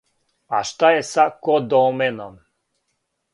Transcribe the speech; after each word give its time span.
А 0.59 0.61
шта 0.69 0.89
је 0.95 1.03
са 1.09 1.25
кодоменом? 1.49 2.41